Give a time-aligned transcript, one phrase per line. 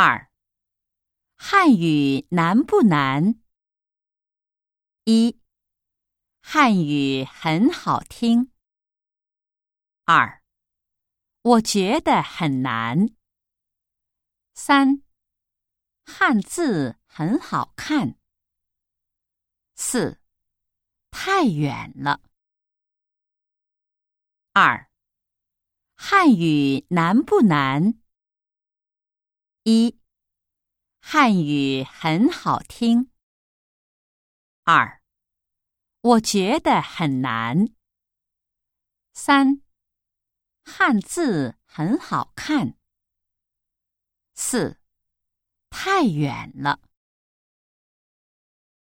[0.00, 0.30] 二，
[1.36, 3.42] 汉语难不难？
[5.02, 5.42] 一，
[6.40, 8.52] 汉语很好听。
[10.04, 10.44] 二，
[11.42, 13.08] 我觉得很难。
[14.54, 15.02] 三，
[16.04, 18.16] 汉字很好看。
[19.74, 20.20] 四，
[21.10, 22.20] 太远了。
[24.52, 24.88] 二，
[25.96, 28.00] 汉语难不难？
[29.70, 30.00] 一，
[30.98, 33.10] 汉语很好听。
[34.64, 35.02] 二，
[36.00, 37.66] 我觉得很难。
[39.12, 39.60] 三，
[40.64, 42.78] 汉字很好看。
[44.34, 44.80] 四，
[45.68, 46.80] 太远了。